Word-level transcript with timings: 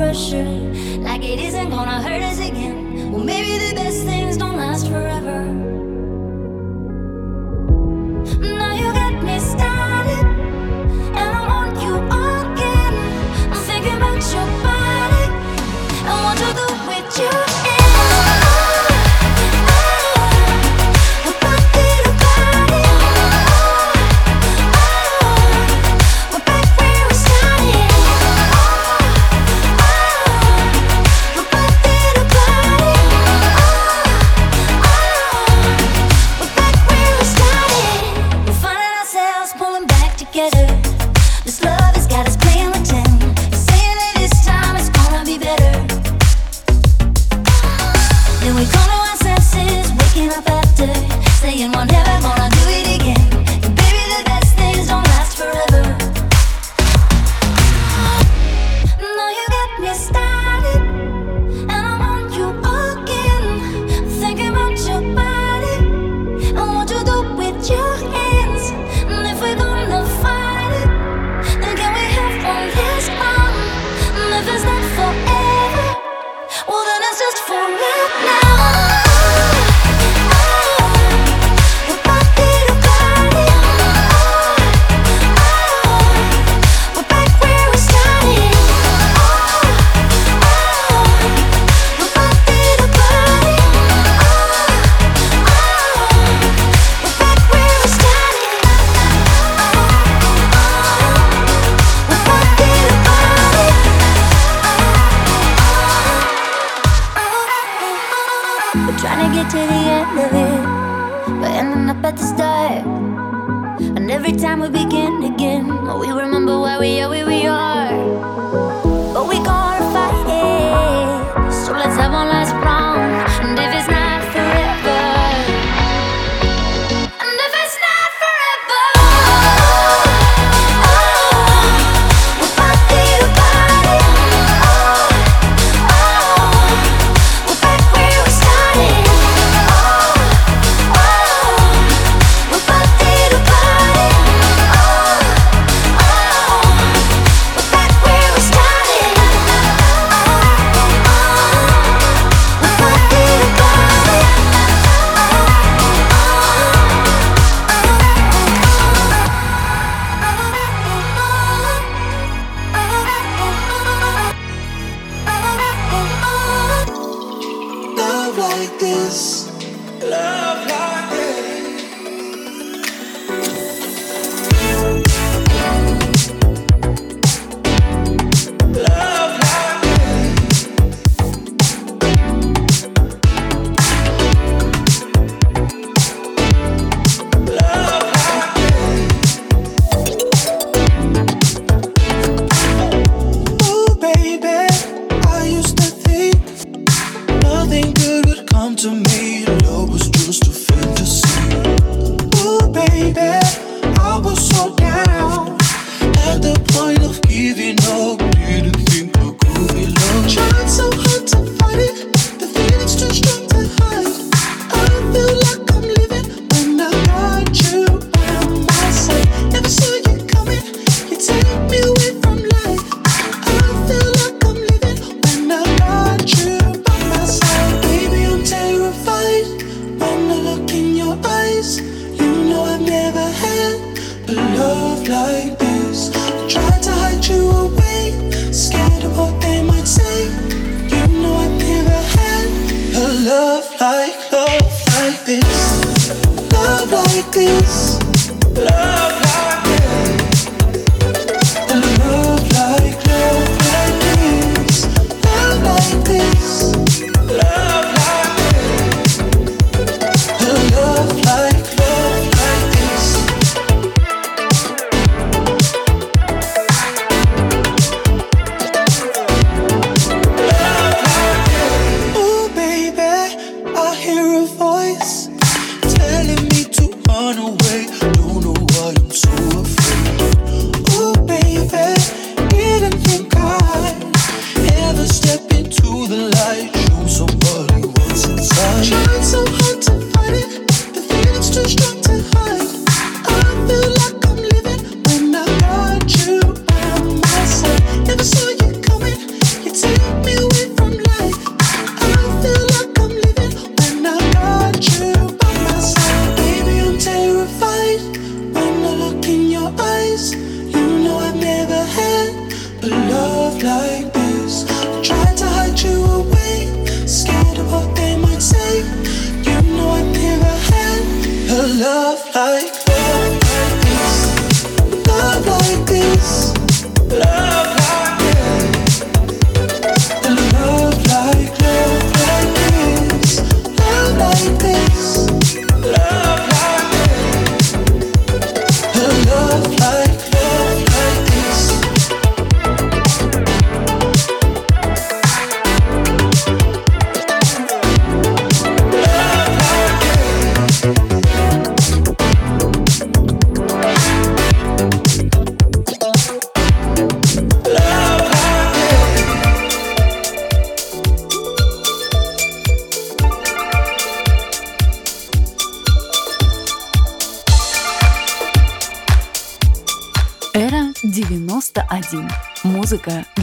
pressure, 0.00 0.48
like 1.00 1.22
it 1.22 1.38
isn't 1.38 1.68
gonna 1.68 2.00
hurt 2.00 2.22
us 2.22 2.38
again. 2.38 3.12
Well, 3.12 3.22
maybe 3.22 3.58
the 3.58 3.74
best 3.74 4.02
things 4.04 4.38
don't 4.38 4.56
last 4.56 4.86
forever. 4.86 5.89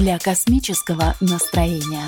Для 0.07 0.17
космического 0.19 1.15
настроения. 1.19 2.05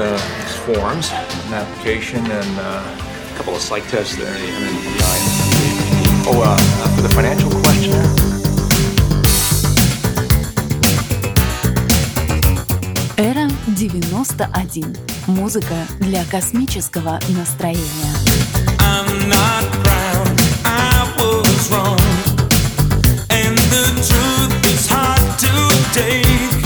Uh, 0.00 0.16
forms, 0.64 1.10
an 1.12 1.52
application, 1.52 2.24
and 2.24 2.58
uh, 2.58 3.32
a 3.32 3.36
couple 3.36 3.54
of 3.54 3.60
psych 3.60 3.86
tests 3.88 4.16
there. 4.16 4.34
Oh, 6.26 6.40
uh, 6.42 6.56
for 6.96 7.02
the 7.02 7.08
financial 7.10 7.50
questionnaire. 7.50 8.08
Эра 13.18 13.50
91. 13.76 14.96
Музыка 15.26 15.86
для 15.98 16.24
космического 16.24 17.20
настроения. 17.36 18.14
I'm 18.78 19.28
not 19.28 19.70
proud, 19.84 20.40
I 20.64 21.14
was 21.18 21.70
wrong. 21.70 22.00
And 23.28 23.54
the 23.68 23.84
truth 24.08 24.64
is 24.64 24.88
hard 24.88 25.38
to 25.40 25.52
take. 25.92 26.59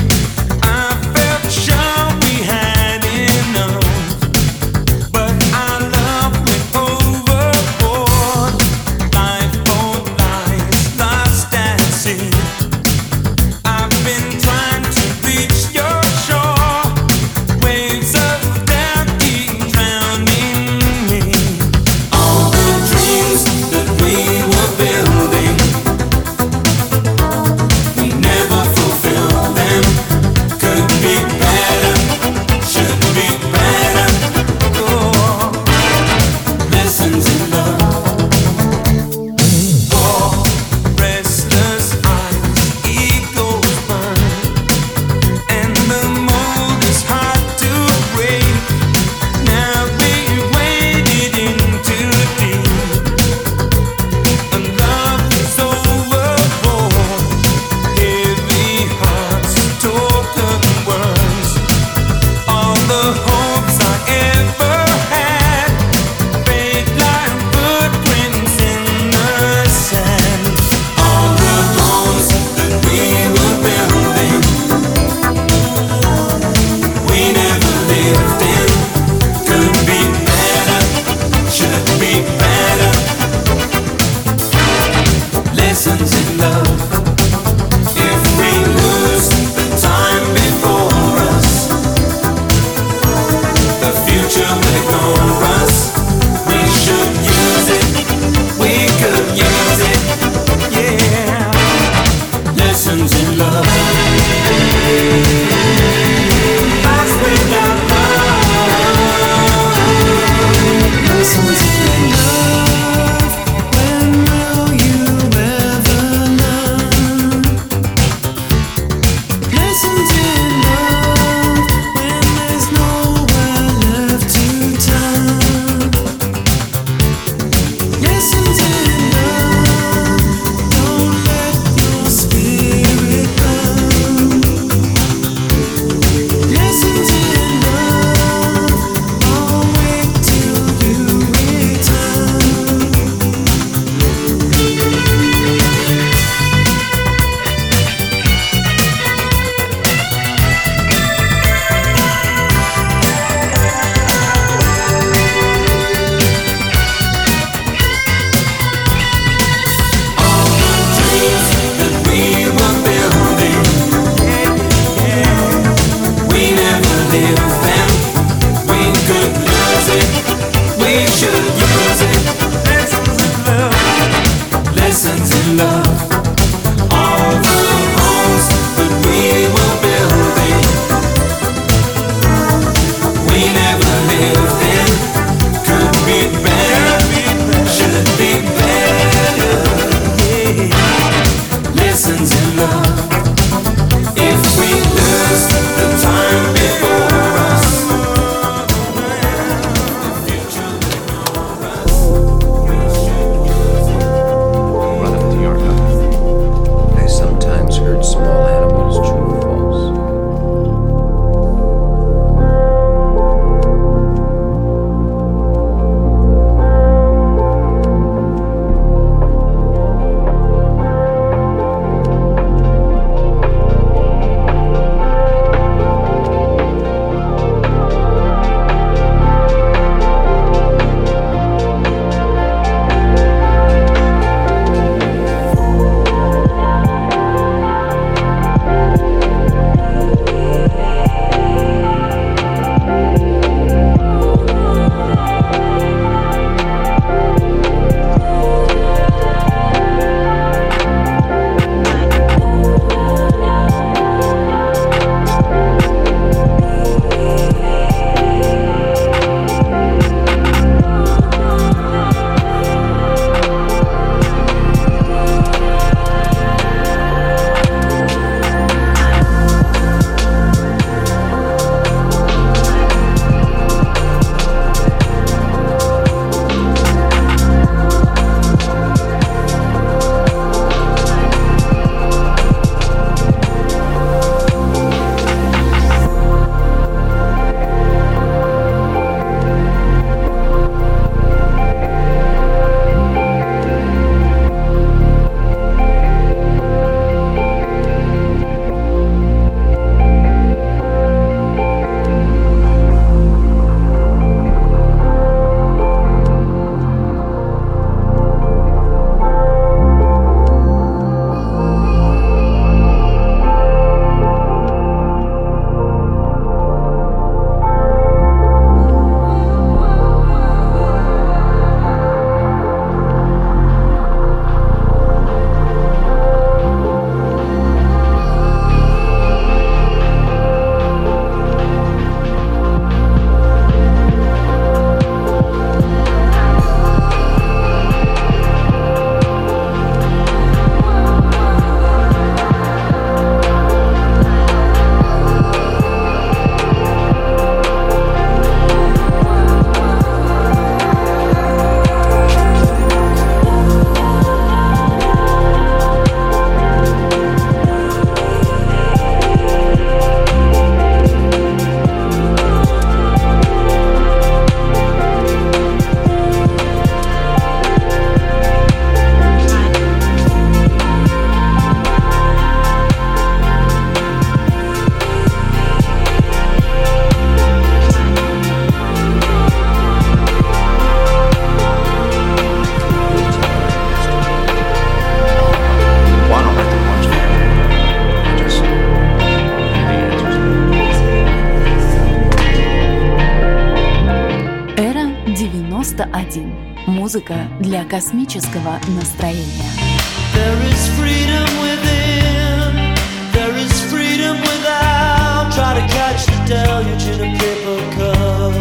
There 400.35 400.59
is 400.67 400.89
freedom 400.99 401.47
within, 401.63 402.95
there 403.33 403.55
is 403.57 403.73
freedom 403.89 404.37
without. 404.41 405.53
Try 405.55 405.75
to 405.75 405.87
catch 405.95 406.27
the 406.27 406.39
deluge 406.51 407.07
in 407.13 407.21
a 407.23 407.31
paper 407.39 407.79
cup. 407.95 408.55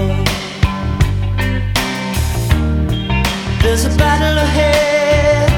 There's 3.63 3.85
a 3.85 3.93
battle 3.97 4.37
ahead, 4.37 5.49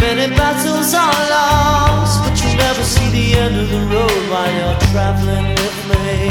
many 0.00 0.34
battles 0.34 0.94
are 0.94 1.22
lost, 1.30 2.24
but 2.24 2.34
you'll 2.42 2.56
never 2.56 2.82
see 2.82 3.08
the 3.10 3.38
end 3.38 3.56
of 3.56 3.68
the 3.70 3.82
road 3.94 4.22
while 4.30 4.52
you're 4.52 4.80
traveling 4.90 5.48
with 5.54 5.78
me. 5.90 6.23